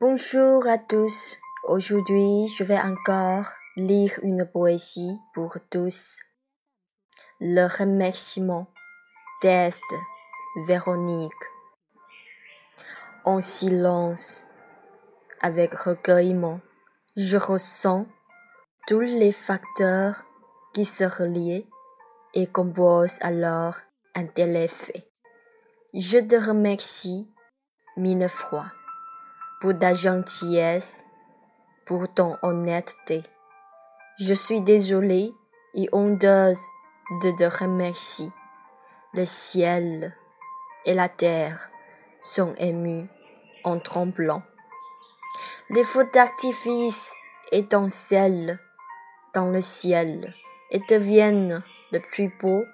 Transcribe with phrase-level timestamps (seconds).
[0.00, 1.38] Bonjour à tous.
[1.64, 6.20] Aujourd'hui, je vais encore lire une poésie pour tous.
[7.40, 8.68] Le remerciement
[9.42, 9.82] d'Est
[10.68, 11.32] Véronique.
[13.24, 14.46] En silence,
[15.40, 16.60] avec recueillement,
[17.16, 18.06] je ressens
[18.86, 20.22] tous les facteurs
[20.74, 21.66] qui se relient
[22.34, 23.74] et composent alors
[24.14, 25.10] un tel effet.
[25.92, 27.28] Je te remercie
[27.96, 28.66] mille fois
[29.60, 31.04] pour ta gentillesse,
[31.86, 33.22] pour ton honnêteté.
[34.20, 35.32] Je suis désolée
[35.74, 36.60] et honteuse
[37.22, 38.30] de te remercier.
[39.14, 40.14] Le ciel
[40.84, 41.70] et la terre
[42.20, 43.08] sont émus
[43.64, 44.42] en tremblant.
[45.70, 47.12] Les feux d'artifice
[47.52, 48.58] étincellent
[49.34, 50.34] dans le ciel
[50.70, 52.64] et deviennent le plus beau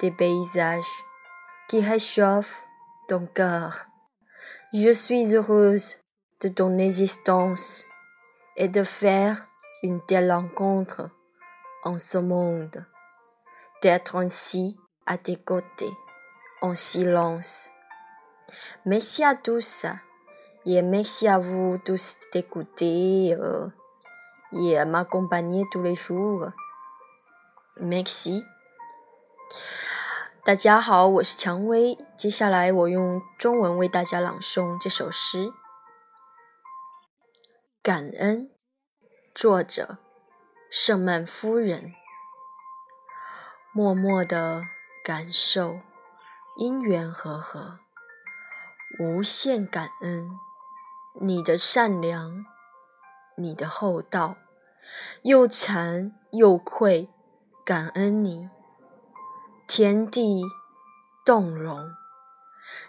[0.00, 1.04] des paysages
[1.68, 2.62] qui réchauffent
[3.08, 3.86] ton cœur.
[4.72, 5.96] Je suis heureuse
[6.41, 7.85] de ton existence
[8.57, 9.41] et de faire
[9.83, 11.09] une telle rencontre
[11.83, 12.85] en ce monde,
[13.81, 15.91] d'être ainsi à tes côtés,
[16.61, 17.69] en silence.
[18.85, 19.85] Merci à tous
[20.65, 23.67] et merci à vous tous d'écouter euh,
[24.51, 26.51] et m'accompagner tous les jours.
[27.81, 28.43] Merci。
[30.43, 31.97] 大家好，我是蔷薇。
[32.15, 35.51] 接下来我用中文为大家朗诵这首诗。
[37.82, 38.50] 感恩，
[39.34, 39.96] 作者
[40.70, 41.94] 圣曼夫人。
[43.72, 44.64] 默默的
[45.02, 45.80] 感受
[46.58, 47.78] 因缘和合，
[48.98, 50.28] 无限感恩
[51.22, 52.44] 你的善良，
[53.38, 54.36] 你的厚道，
[55.22, 57.08] 又惭又愧，
[57.64, 58.50] 感恩你，
[59.66, 60.42] 天地
[61.24, 61.90] 动容，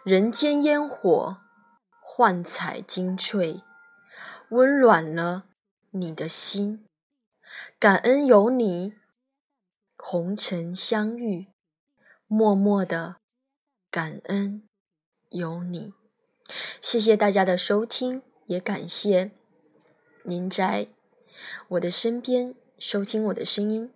[0.04, 1.38] 人间烟火，
[2.02, 3.62] 幻彩金翠。
[4.52, 5.46] 温暖了
[5.92, 6.86] 你的心，
[7.80, 8.96] 感恩有你，
[9.96, 11.48] 红尘相遇，
[12.28, 13.22] 默默的
[13.90, 14.68] 感恩
[15.30, 15.94] 有你。
[16.82, 19.32] 谢谢大家的收听，也感谢
[20.26, 20.90] 您在
[21.70, 23.94] 我的身边收听我的声音，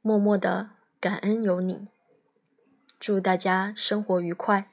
[0.00, 1.88] 默默的感恩有你。
[2.98, 4.71] 祝大家生活愉快。